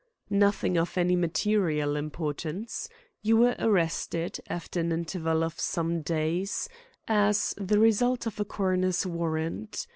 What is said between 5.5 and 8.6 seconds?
some days, as the result of a